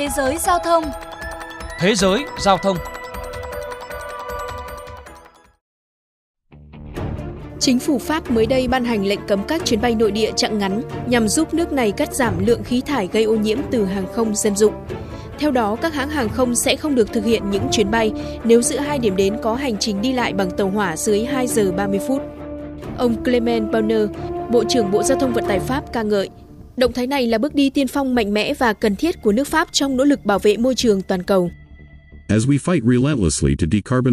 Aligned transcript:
Thế 0.00 0.08
giới 0.16 0.38
giao 0.38 0.58
thông 0.64 0.84
Thế 1.80 1.94
giới 1.94 2.24
giao 2.38 2.58
thông 2.58 2.76
Chính 7.58 7.78
phủ 7.78 7.98
Pháp 7.98 8.30
mới 8.30 8.46
đây 8.46 8.68
ban 8.68 8.84
hành 8.84 9.06
lệnh 9.06 9.20
cấm 9.28 9.44
các 9.48 9.64
chuyến 9.64 9.80
bay 9.80 9.94
nội 9.94 10.10
địa 10.10 10.32
chặng 10.36 10.58
ngắn 10.58 10.82
nhằm 11.06 11.28
giúp 11.28 11.54
nước 11.54 11.72
này 11.72 11.92
cắt 11.92 12.14
giảm 12.14 12.46
lượng 12.46 12.64
khí 12.64 12.80
thải 12.80 13.08
gây 13.12 13.24
ô 13.24 13.34
nhiễm 13.34 13.58
từ 13.70 13.84
hàng 13.84 14.06
không 14.12 14.34
dân 14.34 14.56
dụng. 14.56 14.74
Theo 15.38 15.50
đó, 15.50 15.76
các 15.82 15.94
hãng 15.94 16.10
hàng 16.10 16.28
không 16.28 16.54
sẽ 16.54 16.76
không 16.76 16.94
được 16.94 17.12
thực 17.12 17.24
hiện 17.24 17.50
những 17.50 17.68
chuyến 17.72 17.90
bay 17.90 18.12
nếu 18.44 18.62
giữa 18.62 18.78
hai 18.78 18.98
điểm 18.98 19.16
đến 19.16 19.36
có 19.42 19.54
hành 19.54 19.76
trình 19.78 20.02
đi 20.02 20.12
lại 20.12 20.32
bằng 20.32 20.50
tàu 20.50 20.70
hỏa 20.70 20.96
dưới 20.96 21.24
2 21.24 21.46
giờ 21.46 21.72
30 21.72 22.00
phút. 22.08 22.22
Ông 22.98 23.24
Clement 23.24 23.72
Bonner, 23.72 24.08
Bộ 24.50 24.64
trưởng 24.64 24.90
Bộ 24.90 25.02
Giao 25.02 25.18
thông 25.18 25.32
Vận 25.32 25.44
tải 25.46 25.58
Pháp 25.58 25.92
ca 25.92 26.02
ngợi, 26.02 26.30
động 26.80 26.92
thái 26.92 27.06
này 27.06 27.26
là 27.26 27.38
bước 27.38 27.54
đi 27.54 27.70
tiên 27.70 27.88
phong 27.88 28.14
mạnh 28.14 28.34
mẽ 28.34 28.54
và 28.54 28.72
cần 28.72 28.96
thiết 28.96 29.22
của 29.22 29.32
nước 29.32 29.48
Pháp 29.48 29.68
trong 29.72 29.96
nỗ 29.96 30.04
lực 30.04 30.24
bảo 30.24 30.38
vệ 30.38 30.56
môi 30.56 30.74
trường 30.74 31.02
toàn 31.02 31.22
cầu. 31.22 31.50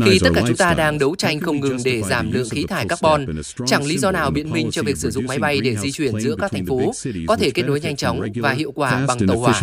Khi 0.06 0.20
tất 0.20 0.30
cả 0.36 0.42
chúng 0.48 0.58
ta 0.58 0.74
đang 0.74 1.00
đấu 1.00 1.16
tranh 1.16 1.40
không 1.40 1.60
ngừng 1.60 1.78
để 1.86 2.02
giảm 2.02 2.32
lượng 2.32 2.50
khí 2.50 2.66
thải 2.68 2.86
carbon, 2.88 3.26
chẳng 3.66 3.86
lý 3.86 3.98
do 3.98 4.12
nào 4.12 4.32
biện 4.32 4.52
minh 4.52 4.72
cho 4.72 4.84
việc 4.84 4.98
sử 4.98 5.12
dụng 5.12 5.28
máy 5.28 5.40
bay 5.40 5.62
để 5.62 5.76
di 5.76 5.92
chuyển 5.92 6.20
giữa 6.20 6.36
các 6.40 6.52
thành 6.52 6.66
phố 6.66 6.92
có 7.28 7.36
thể 7.36 7.50
kết 7.50 7.64
nối 7.64 7.80
nhanh 7.80 7.96
chóng 7.96 8.22
và 8.36 8.52
hiệu 8.52 8.72
quả 8.72 9.06
bằng 9.08 9.18
tàu 9.28 9.38
hỏa. 9.38 9.62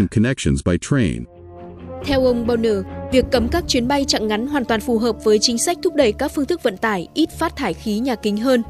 Theo 2.04 2.24
ông 2.24 2.46
Bonner, 2.46 2.76
việc 3.12 3.24
cấm 3.32 3.48
các 3.48 3.64
chuyến 3.68 3.88
bay 3.88 4.04
chặng 4.08 4.28
ngắn 4.28 4.46
hoàn 4.46 4.64
toàn 4.64 4.80
phù 4.80 4.98
hợp 4.98 5.24
với 5.24 5.38
chính 5.38 5.58
sách 5.58 5.78
thúc 5.82 5.94
đẩy 5.94 6.12
các 6.12 6.32
phương 6.34 6.46
thức 6.46 6.62
vận 6.62 6.76
tải 6.76 7.08
ít 7.14 7.28
phát 7.38 7.56
thải 7.56 7.74
khí 7.74 7.98
nhà 7.98 8.14
kính 8.14 8.36
hơn. 8.36 8.62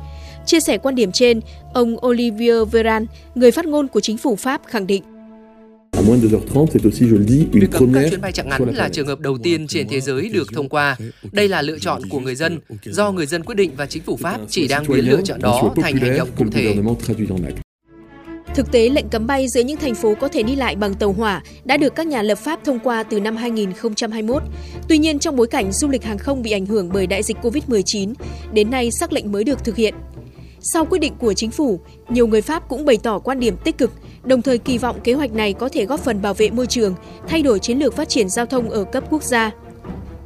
Chia 0.46 0.60
sẻ 0.60 0.78
quan 0.78 0.94
điểm 0.94 1.12
trên, 1.12 1.40
ông 1.72 2.06
Olivier 2.06 2.56
Véran, 2.72 3.06
người 3.34 3.50
phát 3.50 3.66
ngôn 3.66 3.88
của 3.88 4.00
chính 4.00 4.18
phủ 4.18 4.36
Pháp 4.36 4.60
khẳng 4.66 4.86
định 4.86 5.02
Việc 7.52 7.70
cấm 7.72 7.92
các 7.94 8.06
chuyến 8.10 8.20
bay 8.20 8.32
chặng 8.32 8.48
ngắn 8.48 8.62
là 8.74 8.88
trường 8.88 9.06
hợp 9.06 9.20
đầu 9.20 9.38
tiên 9.42 9.66
trên 9.66 9.88
thế 9.88 10.00
giới 10.00 10.28
được 10.28 10.48
thông 10.54 10.68
qua. 10.68 10.96
Đây 11.32 11.48
là 11.48 11.62
lựa 11.62 11.78
chọn 11.78 12.02
của 12.10 12.20
người 12.20 12.34
dân, 12.34 12.60
do 12.84 13.12
người 13.12 13.26
dân 13.26 13.42
quyết 13.42 13.54
định 13.54 13.70
và 13.76 13.86
chính 13.86 14.02
phủ 14.02 14.16
Pháp 14.16 14.40
chỉ 14.48 14.68
đang 14.68 14.84
biến 14.88 15.10
lựa 15.10 15.20
chọn 15.24 15.40
đó 15.42 15.74
thành 15.76 15.96
hành 15.96 16.18
động 16.18 16.28
cụ 16.36 16.44
thể. 16.52 16.76
Thực 18.54 18.72
tế, 18.72 18.88
lệnh 18.88 19.08
cấm 19.08 19.26
bay 19.26 19.48
giữa 19.48 19.60
những 19.60 19.76
thành 19.76 19.94
phố 19.94 20.14
có 20.14 20.28
thể 20.28 20.42
đi 20.42 20.56
lại 20.56 20.76
bằng 20.76 20.94
tàu 20.94 21.12
hỏa 21.12 21.42
đã 21.64 21.76
được 21.76 21.94
các 21.94 22.06
nhà 22.06 22.22
lập 22.22 22.38
pháp 22.38 22.64
thông 22.64 22.78
qua 22.78 23.02
từ 23.02 23.20
năm 23.20 23.36
2021. 23.36 24.42
Tuy 24.88 24.98
nhiên, 24.98 25.18
trong 25.18 25.36
bối 25.36 25.46
cảnh 25.46 25.72
du 25.72 25.88
lịch 25.88 26.04
hàng 26.04 26.18
không 26.18 26.42
bị 26.42 26.50
ảnh 26.50 26.66
hưởng 26.66 26.90
bởi 26.92 27.06
đại 27.06 27.22
dịch 27.22 27.36
COVID-19, 27.42 28.14
đến 28.52 28.70
nay 28.70 28.90
sắc 28.90 29.12
lệnh 29.12 29.32
mới 29.32 29.44
được 29.44 29.64
thực 29.64 29.76
hiện. 29.76 29.94
Sau 30.66 30.84
quyết 30.84 30.98
định 30.98 31.12
của 31.18 31.34
chính 31.34 31.50
phủ, 31.50 31.80
nhiều 32.08 32.26
người 32.26 32.42
Pháp 32.42 32.68
cũng 32.68 32.84
bày 32.84 32.98
tỏ 33.02 33.18
quan 33.18 33.40
điểm 33.40 33.56
tích 33.64 33.78
cực, 33.78 33.92
đồng 34.24 34.42
thời 34.42 34.58
kỳ 34.58 34.78
vọng 34.78 35.00
kế 35.04 35.12
hoạch 35.12 35.32
này 35.32 35.52
có 35.52 35.68
thể 35.72 35.86
góp 35.86 36.00
phần 36.00 36.22
bảo 36.22 36.34
vệ 36.34 36.50
môi 36.50 36.66
trường, 36.66 36.94
thay 37.28 37.42
đổi 37.42 37.58
chiến 37.58 37.78
lược 37.78 37.96
phát 37.96 38.08
triển 38.08 38.28
giao 38.28 38.46
thông 38.46 38.70
ở 38.70 38.84
cấp 38.84 39.04
quốc 39.10 39.22
gia. 39.22 39.50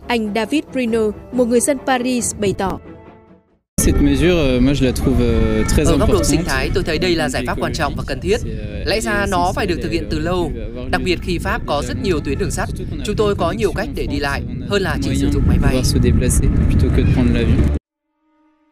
Anh 0.07 0.33
David 0.35 0.65
Bruno, 0.73 1.01
một 1.33 1.45
người 1.45 1.61
dân 1.61 1.79
Paris, 1.87 2.35
bày 2.39 2.55
tỏ. 2.59 2.79
Ở 5.87 5.97
góc 5.99 6.13
độ 6.13 6.25
sinh 6.25 6.45
thái, 6.45 6.71
tôi 6.75 6.85
thấy 6.85 6.99
đây 6.99 7.15
là 7.15 7.29
giải 7.29 7.45
pháp 7.47 7.61
quan 7.61 7.73
trọng 7.73 7.95
và 7.97 8.05
cần 8.07 8.21
thiết. 8.21 8.37
Lẽ 8.87 9.01
ra 9.01 9.27
nó 9.29 9.53
phải 9.55 9.67
được 9.67 9.79
thực 9.83 9.93
hiện 9.93 10.07
từ 10.11 10.19
lâu, 10.19 10.53
đặc 10.91 11.01
biệt 11.05 11.19
khi 11.23 11.39
Pháp 11.39 11.63
có 11.67 11.83
rất 11.89 12.03
nhiều 12.03 12.21
tuyến 12.21 12.39
đường 12.39 12.51
sắt. 12.51 12.69
Chúng 13.05 13.17
tôi 13.17 13.35
có 13.35 13.53
nhiều 13.53 13.73
cách 13.73 13.89
để 13.95 14.07
đi 14.07 14.19
lại 14.19 14.43
hơn 14.69 14.83
là 14.83 14.97
chỉ 15.03 15.15
sử 15.15 15.31
dụng 15.33 15.43
máy 15.49 15.59
bay. 15.63 15.83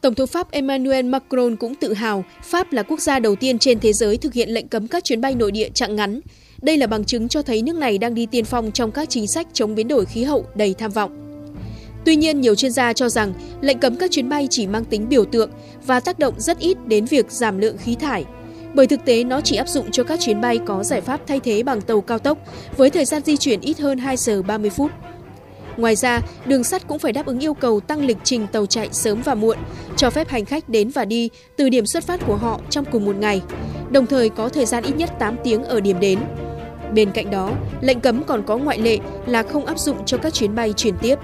Tổng 0.06 0.14
thống 0.14 0.26
Pháp 0.26 0.50
Emmanuel 0.50 1.06
Macron 1.06 1.56
cũng 1.56 1.74
tự 1.74 1.92
hào 1.92 2.24
Pháp 2.42 2.72
là 2.72 2.82
quốc 2.82 3.00
gia 3.00 3.18
đầu 3.18 3.36
tiên 3.36 3.58
trên 3.58 3.80
thế 3.80 3.92
giới 3.92 4.16
thực 4.16 4.32
hiện 4.34 4.48
lệnh 4.48 4.68
cấm 4.68 4.88
các 4.88 5.04
chuyến 5.04 5.20
bay 5.20 5.34
nội 5.34 5.52
địa 5.52 5.68
chặng 5.74 5.96
ngắn. 5.96 6.20
Đây 6.62 6.76
là 6.76 6.86
bằng 6.86 7.04
chứng 7.04 7.28
cho 7.28 7.42
thấy 7.42 7.62
nước 7.62 7.76
này 7.76 7.98
đang 7.98 8.14
đi 8.14 8.26
tiên 8.26 8.44
phong 8.44 8.72
trong 8.72 8.90
các 8.90 9.08
chính 9.10 9.26
sách 9.26 9.46
chống 9.52 9.74
biến 9.74 9.88
đổi 9.88 10.04
khí 10.04 10.24
hậu 10.24 10.46
đầy 10.54 10.74
tham 10.74 10.90
vọng. 10.90 11.10
Tuy 12.04 12.16
nhiên, 12.16 12.40
nhiều 12.40 12.54
chuyên 12.54 12.72
gia 12.72 12.92
cho 12.92 13.08
rằng 13.08 13.32
lệnh 13.60 13.78
cấm 13.78 13.96
các 13.96 14.10
chuyến 14.10 14.28
bay 14.28 14.48
chỉ 14.50 14.66
mang 14.66 14.84
tính 14.84 15.08
biểu 15.08 15.24
tượng 15.24 15.50
và 15.86 16.00
tác 16.00 16.18
động 16.18 16.34
rất 16.38 16.58
ít 16.58 16.78
đến 16.86 17.04
việc 17.04 17.30
giảm 17.30 17.58
lượng 17.58 17.76
khí 17.78 17.94
thải. 17.94 18.24
Bởi 18.74 18.86
thực 18.86 19.04
tế 19.04 19.24
nó 19.24 19.40
chỉ 19.40 19.56
áp 19.56 19.68
dụng 19.68 19.90
cho 19.92 20.04
các 20.04 20.20
chuyến 20.20 20.40
bay 20.40 20.58
có 20.66 20.84
giải 20.84 21.00
pháp 21.00 21.20
thay 21.26 21.40
thế 21.40 21.62
bằng 21.62 21.80
tàu 21.80 22.00
cao 22.00 22.18
tốc 22.18 22.38
với 22.76 22.90
thời 22.90 23.04
gian 23.04 23.22
di 23.24 23.36
chuyển 23.36 23.60
ít 23.60 23.78
hơn 23.78 23.98
2 23.98 24.16
giờ 24.16 24.42
30 24.42 24.70
phút. 24.70 24.90
Ngoài 25.76 25.96
ra, 25.96 26.20
đường 26.46 26.64
sắt 26.64 26.88
cũng 26.88 26.98
phải 26.98 27.12
đáp 27.12 27.26
ứng 27.26 27.38
yêu 27.38 27.54
cầu 27.54 27.80
tăng 27.80 28.06
lịch 28.06 28.18
trình 28.24 28.46
tàu 28.52 28.66
chạy 28.66 28.88
sớm 28.92 29.22
và 29.24 29.34
muộn, 29.34 29.56
cho 29.96 30.10
phép 30.10 30.28
hành 30.28 30.44
khách 30.44 30.68
đến 30.68 30.88
và 30.88 31.04
đi 31.04 31.30
từ 31.56 31.68
điểm 31.68 31.86
xuất 31.86 32.04
phát 32.04 32.20
của 32.26 32.36
họ 32.36 32.60
trong 32.70 32.84
cùng 32.84 33.04
một 33.04 33.16
ngày, 33.16 33.42
đồng 33.90 34.06
thời 34.06 34.28
có 34.28 34.48
thời 34.48 34.66
gian 34.66 34.84
ít 34.84 34.96
nhất 34.96 35.10
8 35.18 35.36
tiếng 35.44 35.64
ở 35.64 35.80
điểm 35.80 36.00
đến. 36.00 36.18
Bên 36.94 37.10
cạnh 37.10 37.30
đó, 37.30 37.50
lệnh 37.80 38.00
cấm 38.00 38.22
còn 38.24 38.42
có 38.42 38.56
ngoại 38.56 38.78
lệ 38.78 38.98
là 39.26 39.42
không 39.42 39.66
áp 39.66 39.78
dụng 39.78 39.96
cho 40.06 40.18
các 40.18 40.34
chuyến 40.34 40.54
bay 40.54 40.72
chuyển 40.76 40.94
tiếp. 41.02 41.18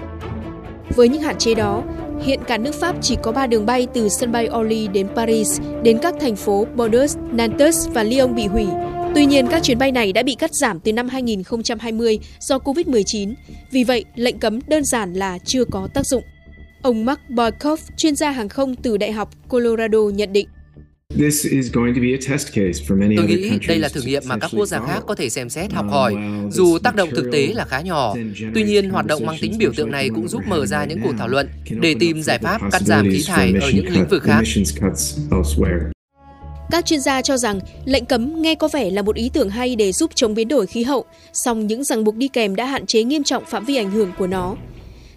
Với 0.95 1.09
những 1.09 1.21
hạn 1.21 1.37
chế 1.37 1.53
đó, 1.53 1.83
hiện 2.23 2.39
cả 2.47 2.57
nước 2.57 2.75
Pháp 2.75 2.95
chỉ 3.01 3.17
có 3.23 3.31
3 3.31 3.47
đường 3.47 3.65
bay 3.65 3.87
từ 3.93 4.09
sân 4.09 4.31
bay 4.31 4.49
Orly 4.59 4.87
đến 4.87 5.07
Paris 5.15 5.61
đến 5.83 5.97
các 5.97 6.15
thành 6.19 6.35
phố 6.35 6.67
Bordeaux, 6.75 7.17
Nantes 7.31 7.87
và 7.89 8.03
Lyon 8.03 8.35
bị 8.35 8.47
hủy. 8.47 8.67
Tuy 9.15 9.25
nhiên, 9.25 9.47
các 9.51 9.63
chuyến 9.63 9.77
bay 9.77 9.91
này 9.91 10.13
đã 10.13 10.23
bị 10.23 10.35
cắt 10.35 10.53
giảm 10.53 10.79
từ 10.79 10.93
năm 10.93 11.09
2020 11.09 12.19
do 12.39 12.57
COVID-19. 12.57 13.33
Vì 13.71 13.83
vậy, 13.83 14.05
lệnh 14.15 14.39
cấm 14.39 14.59
đơn 14.67 14.83
giản 14.83 15.13
là 15.13 15.37
chưa 15.45 15.65
có 15.65 15.87
tác 15.93 16.05
dụng. 16.05 16.23
Ông 16.81 17.05
Mark 17.05 17.19
Boykoff, 17.29 17.77
chuyên 17.97 18.15
gia 18.15 18.31
hàng 18.31 18.49
không 18.49 18.75
từ 18.75 18.97
Đại 18.97 19.11
học 19.11 19.29
Colorado 19.49 19.99
nhận 20.13 20.33
định. 20.33 20.47
Tôi 23.17 23.27
nghĩ 23.27 23.49
đây 23.67 23.79
là 23.79 23.89
thử 23.89 24.01
nghiệm 24.01 24.23
mà 24.25 24.37
các 24.37 24.51
quốc 24.53 24.65
gia 24.65 24.79
khác 24.79 25.03
có 25.07 25.15
thể 25.15 25.29
xem 25.29 25.49
xét 25.49 25.73
học 25.73 25.85
hỏi, 25.89 26.15
dù 26.51 26.77
tác 26.77 26.95
động 26.95 27.09
thực 27.15 27.29
tế 27.31 27.47
là 27.55 27.65
khá 27.65 27.81
nhỏ. 27.81 28.15
Tuy 28.55 28.63
nhiên, 28.63 28.89
hoạt 28.89 29.05
động 29.05 29.25
mang 29.25 29.37
tính 29.41 29.57
biểu 29.57 29.71
tượng 29.75 29.91
này 29.91 30.09
cũng 30.09 30.27
giúp 30.27 30.41
mở 30.47 30.65
ra 30.65 30.85
những 30.85 30.99
cuộc 31.03 31.13
thảo 31.17 31.27
luận 31.27 31.49
để 31.81 31.95
tìm 31.99 32.21
giải 32.21 32.39
pháp 32.39 32.61
cắt 32.71 32.81
giảm 32.81 33.09
khí 33.11 33.23
thải 33.27 33.53
ở 33.61 33.71
những 33.71 33.89
lĩnh 33.89 34.07
vực 34.07 34.23
khác. 34.23 34.43
Các 36.71 36.85
chuyên 36.85 37.01
gia 37.01 37.21
cho 37.21 37.37
rằng 37.37 37.59
lệnh 37.85 38.05
cấm 38.05 38.41
nghe 38.41 38.55
có 38.55 38.67
vẻ 38.67 38.89
là 38.89 39.01
một 39.01 39.15
ý 39.15 39.29
tưởng 39.33 39.49
hay 39.49 39.75
để 39.75 39.91
giúp 39.91 40.11
chống 40.15 40.33
biến 40.33 40.47
đổi 40.47 40.67
khí 40.67 40.83
hậu, 40.83 41.05
song 41.33 41.67
những 41.67 41.83
ràng 41.83 42.03
buộc 42.03 42.15
đi 42.15 42.27
kèm 42.27 42.55
đã 42.55 42.65
hạn 42.65 42.85
chế 42.85 43.03
nghiêm 43.03 43.23
trọng 43.23 43.45
phạm 43.45 43.65
vi 43.65 43.75
ảnh 43.75 43.91
hưởng 43.91 44.11
của 44.17 44.27
nó. 44.27 44.55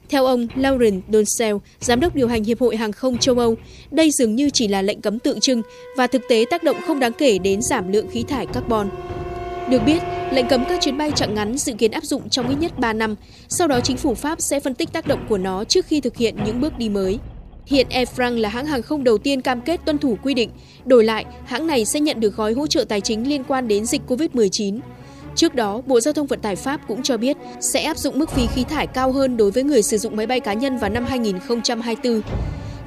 Theo 0.08 0.26
ông 0.26 0.46
Laurent 0.56 1.02
Donsell, 1.12 1.56
giám 1.80 2.00
đốc 2.00 2.14
điều 2.14 2.28
hành 2.28 2.44
Hiệp 2.44 2.60
hội 2.60 2.76
Hàng 2.76 2.92
không 2.92 3.18
châu 3.18 3.38
Âu, 3.38 3.54
đây 3.90 4.10
dường 4.10 4.34
như 4.34 4.50
chỉ 4.50 4.68
là 4.68 4.82
lệnh 4.82 5.00
cấm 5.00 5.18
tượng 5.18 5.40
trưng 5.40 5.62
và 5.96 6.06
thực 6.06 6.22
tế 6.28 6.44
tác 6.50 6.62
động 6.62 6.76
không 6.86 7.00
đáng 7.00 7.12
kể 7.12 7.38
đến 7.38 7.62
giảm 7.62 7.92
lượng 7.92 8.08
khí 8.10 8.24
thải 8.28 8.46
carbon. 8.46 8.90
Được 9.70 9.82
biết, 9.86 10.02
lệnh 10.32 10.48
cấm 10.48 10.64
các 10.68 10.80
chuyến 10.80 10.98
bay 10.98 11.10
chặng 11.14 11.34
ngắn 11.34 11.58
dự 11.58 11.72
kiến 11.72 11.90
áp 11.90 12.04
dụng 12.04 12.28
trong 12.28 12.48
ít 12.48 12.56
nhất 12.60 12.78
3 12.78 12.92
năm, 12.92 13.14
sau 13.48 13.68
đó 13.68 13.80
chính 13.80 13.96
phủ 13.96 14.14
Pháp 14.14 14.40
sẽ 14.40 14.60
phân 14.60 14.74
tích 14.74 14.92
tác 14.92 15.06
động 15.06 15.26
của 15.28 15.38
nó 15.38 15.64
trước 15.64 15.86
khi 15.86 16.00
thực 16.00 16.16
hiện 16.16 16.36
những 16.46 16.60
bước 16.60 16.78
đi 16.78 16.88
mới. 16.88 17.18
Hiện 17.66 17.86
Air 17.90 18.08
France 18.16 18.40
là 18.40 18.48
hãng 18.48 18.66
hàng 18.66 18.82
không 18.82 19.04
đầu 19.04 19.18
tiên 19.18 19.40
cam 19.40 19.60
kết 19.60 19.80
tuân 19.84 19.98
thủ 19.98 20.18
quy 20.22 20.34
định, 20.34 20.50
đổi 20.84 21.04
lại, 21.04 21.24
hãng 21.44 21.66
này 21.66 21.84
sẽ 21.84 22.00
nhận 22.00 22.20
được 22.20 22.36
gói 22.36 22.52
hỗ 22.52 22.66
trợ 22.66 22.84
tài 22.84 23.00
chính 23.00 23.28
liên 23.28 23.44
quan 23.44 23.68
đến 23.68 23.86
dịch 23.86 24.02
COVID-19. 24.08 24.80
Trước 25.34 25.54
đó, 25.54 25.82
Bộ 25.86 26.00
Giao 26.00 26.14
thông 26.14 26.26
Vận 26.26 26.40
tải 26.40 26.56
Pháp 26.56 26.80
cũng 26.88 27.02
cho 27.02 27.16
biết 27.16 27.36
sẽ 27.60 27.82
áp 27.82 27.98
dụng 27.98 28.18
mức 28.18 28.30
phí 28.30 28.46
khí 28.46 28.64
thải 28.64 28.86
cao 28.86 29.12
hơn 29.12 29.36
đối 29.36 29.50
với 29.50 29.62
người 29.62 29.82
sử 29.82 29.98
dụng 29.98 30.16
máy 30.16 30.26
bay 30.26 30.40
cá 30.40 30.52
nhân 30.52 30.78
vào 30.78 30.90
năm 30.90 31.04
2024. 31.04 32.20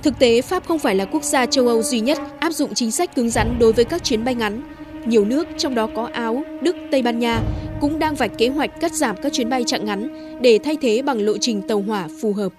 Thực 0.03 0.19
tế, 0.19 0.41
Pháp 0.41 0.67
không 0.67 0.79
phải 0.79 0.95
là 0.95 1.05
quốc 1.05 1.23
gia 1.23 1.45
châu 1.45 1.67
Âu 1.67 1.81
duy 1.81 1.99
nhất 1.99 2.19
áp 2.39 2.51
dụng 2.51 2.73
chính 2.73 2.91
sách 2.91 3.15
cứng 3.15 3.29
rắn 3.29 3.59
đối 3.59 3.73
với 3.73 3.85
các 3.85 4.03
chuyến 4.03 4.23
bay 4.25 4.35
ngắn. 4.35 4.61
Nhiều 5.05 5.25
nước, 5.25 5.47
trong 5.57 5.75
đó 5.75 5.89
có 5.95 6.09
Áo, 6.13 6.43
Đức, 6.61 6.75
Tây 6.91 7.01
Ban 7.01 7.19
Nha, 7.19 7.41
cũng 7.81 7.99
đang 7.99 8.15
vạch 8.15 8.31
kế 8.37 8.47
hoạch 8.49 8.81
cắt 8.81 8.93
giảm 8.93 9.15
các 9.21 9.33
chuyến 9.33 9.49
bay 9.49 9.63
chặng 9.67 9.85
ngắn 9.85 10.09
để 10.41 10.59
thay 10.63 10.77
thế 10.81 11.01
bằng 11.01 11.21
lộ 11.21 11.37
trình 11.41 11.61
tàu 11.61 11.81
hỏa 11.81 12.07
phù 12.21 12.33
hợp. 12.33 12.53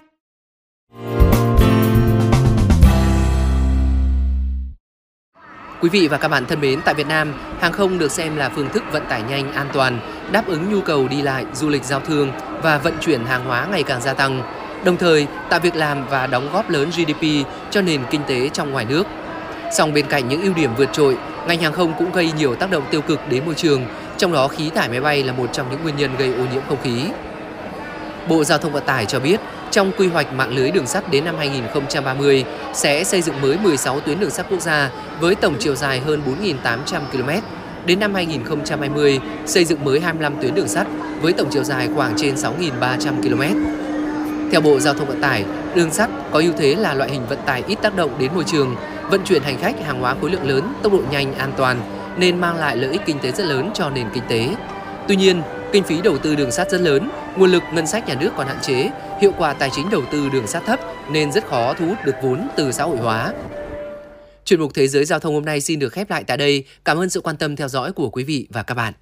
Quý 5.81 5.89
vị 5.89 6.07
và 6.07 6.17
các 6.17 6.27
bạn 6.27 6.45
thân 6.45 6.61
mến, 6.61 6.81
tại 6.85 6.93
Việt 6.93 7.07
Nam, 7.07 7.33
hàng 7.59 7.71
không 7.71 7.99
được 7.99 8.11
xem 8.11 8.35
là 8.35 8.49
phương 8.49 8.69
thức 8.69 8.83
vận 8.91 9.05
tải 9.09 9.23
nhanh, 9.29 9.53
an 9.53 9.67
toàn, 9.73 9.99
đáp 10.31 10.47
ứng 10.47 10.73
nhu 10.73 10.81
cầu 10.81 11.07
đi 11.07 11.21
lại, 11.21 11.45
du 11.53 11.69
lịch 11.69 11.83
giao 11.83 11.99
thương 11.99 12.31
và 12.61 12.77
vận 12.77 12.93
chuyển 13.01 13.25
hàng 13.25 13.45
hóa 13.45 13.67
ngày 13.71 13.83
càng 13.83 14.01
gia 14.01 14.13
tăng, 14.13 14.43
đồng 14.85 14.97
thời 14.97 15.27
tạo 15.49 15.59
việc 15.59 15.75
làm 15.75 16.07
và 16.07 16.27
đóng 16.27 16.49
góp 16.53 16.69
lớn 16.69 16.89
GDP 16.89 17.47
cho 17.71 17.81
nền 17.81 18.01
kinh 18.09 18.21
tế 18.27 18.49
trong 18.49 18.71
ngoài 18.71 18.85
nước. 18.85 19.07
Song 19.71 19.93
bên 19.93 20.05
cạnh 20.07 20.27
những 20.29 20.41
ưu 20.41 20.53
điểm 20.53 20.75
vượt 20.77 20.89
trội, 20.93 21.17
ngành 21.47 21.61
hàng 21.61 21.73
không 21.73 21.93
cũng 21.97 22.11
gây 22.11 22.31
nhiều 22.37 22.55
tác 22.55 22.71
động 22.71 22.83
tiêu 22.91 23.01
cực 23.01 23.19
đến 23.29 23.45
môi 23.45 23.55
trường, 23.55 23.85
trong 24.17 24.33
đó 24.33 24.47
khí 24.47 24.69
thải 24.69 24.89
máy 24.89 25.01
bay 25.01 25.23
là 25.23 25.33
một 25.33 25.49
trong 25.53 25.67
những 25.71 25.83
nguyên 25.83 25.95
nhân 25.95 26.11
gây 26.17 26.33
ô 26.33 26.43
nhiễm 26.53 26.61
không 26.67 26.81
khí. 26.83 27.03
Bộ 28.27 28.43
Giao 28.43 28.57
thông 28.57 28.71
Vận 28.73 28.85
tải 28.85 29.05
cho 29.05 29.19
biết, 29.19 29.39
trong 29.71 29.91
quy 29.97 30.07
hoạch 30.07 30.33
mạng 30.33 30.55
lưới 30.55 30.71
đường 30.71 30.87
sắt 30.87 31.11
đến 31.11 31.25
năm 31.25 31.35
2030 31.37 32.45
sẽ 32.73 33.03
xây 33.03 33.21
dựng 33.21 33.41
mới 33.41 33.57
16 33.57 33.99
tuyến 33.99 34.19
đường 34.19 34.29
sắt 34.29 34.45
quốc 34.49 34.61
gia 34.61 34.89
với 35.19 35.35
tổng 35.35 35.55
chiều 35.59 35.75
dài 35.75 35.99
hơn 35.99 36.21
4.800 36.43 37.01
km. 37.11 37.29
Đến 37.85 37.99
năm 37.99 38.13
2020, 38.13 39.19
xây 39.45 39.65
dựng 39.65 39.85
mới 39.85 39.99
25 39.99 40.33
tuyến 40.41 40.55
đường 40.55 40.67
sắt 40.67 40.87
với 41.21 41.33
tổng 41.33 41.47
chiều 41.51 41.63
dài 41.63 41.89
khoảng 41.95 42.13
trên 42.17 42.35
6.300 42.35 43.21
km. 43.21 43.41
Theo 44.51 44.61
Bộ 44.61 44.79
Giao 44.79 44.93
thông 44.93 45.07
Vận 45.07 45.21
tải, 45.21 45.45
đường 45.75 45.91
sắt 45.91 46.09
có 46.31 46.39
ưu 46.39 46.53
thế 46.57 46.75
là 46.75 46.93
loại 46.93 47.09
hình 47.09 47.27
vận 47.27 47.39
tải 47.45 47.63
ít 47.67 47.75
tác 47.81 47.95
động 47.95 48.11
đến 48.19 48.31
môi 48.33 48.43
trường, 48.43 48.75
vận 49.09 49.21
chuyển 49.25 49.43
hành 49.43 49.57
khách 49.61 49.85
hàng 49.85 49.99
hóa 50.01 50.15
khối 50.21 50.31
lượng 50.31 50.47
lớn, 50.47 50.73
tốc 50.83 50.93
độ 50.93 50.99
nhanh, 51.11 51.33
an 51.33 51.51
toàn 51.57 51.77
nên 52.17 52.39
mang 52.39 52.55
lại 52.55 52.77
lợi 52.77 52.91
ích 52.91 53.01
kinh 53.05 53.19
tế 53.19 53.31
rất 53.31 53.45
lớn 53.45 53.71
cho 53.73 53.89
nền 53.89 54.05
kinh 54.13 54.23
tế. 54.29 54.55
Tuy 55.07 55.15
nhiên, 55.15 55.41
kinh 55.71 55.83
phí 55.83 56.01
đầu 56.01 56.17
tư 56.17 56.35
đường 56.35 56.51
sắt 56.51 56.69
rất 56.71 56.81
lớn, 56.81 57.09
nguồn 57.35 57.51
lực 57.51 57.63
ngân 57.73 57.87
sách 57.87 58.07
nhà 58.07 58.15
nước 58.19 58.29
còn 58.37 58.47
hạn 58.47 58.57
chế, 58.61 58.89
hiệu 59.21 59.31
quả 59.37 59.53
tài 59.53 59.69
chính 59.69 59.89
đầu 59.89 60.01
tư 60.11 60.29
đường 60.29 60.47
sắt 60.47 60.63
thấp 60.65 60.79
nên 61.11 61.31
rất 61.31 61.45
khó 61.45 61.73
thu 61.73 61.87
hút 61.87 61.97
được 62.05 62.15
vốn 62.23 62.47
từ 62.55 62.71
xã 62.71 62.83
hội 62.83 62.97
hóa. 62.97 63.33
Chuyên 64.45 64.59
mục 64.59 64.71
Thế 64.73 64.87
giới 64.87 65.05
Giao 65.05 65.19
thông 65.19 65.33
hôm 65.33 65.45
nay 65.45 65.61
xin 65.61 65.79
được 65.79 65.93
khép 65.93 66.09
lại 66.09 66.23
tại 66.27 66.37
đây. 66.37 66.65
Cảm 66.85 66.97
ơn 66.97 67.09
sự 67.09 67.21
quan 67.21 67.37
tâm 67.37 67.55
theo 67.55 67.67
dõi 67.67 67.93
của 67.93 68.09
quý 68.09 68.23
vị 68.23 68.47
và 68.49 68.63
các 68.63 68.73
bạn. 68.73 68.93